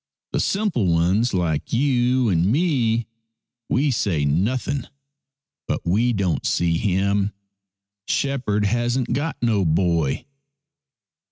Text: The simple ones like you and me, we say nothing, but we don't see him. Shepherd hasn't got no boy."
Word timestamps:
The 0.31 0.39
simple 0.39 0.87
ones 0.87 1.31
like 1.31 1.71
you 1.71 2.29
and 2.29 2.51
me, 2.51 3.05
we 3.69 3.91
say 3.91 4.25
nothing, 4.25 4.87
but 5.67 5.81
we 5.85 6.11
don't 6.11 6.43
see 6.43 6.79
him. 6.79 7.33
Shepherd 8.07 8.65
hasn't 8.65 9.13
got 9.13 9.37
no 9.43 9.63
boy." 9.63 10.25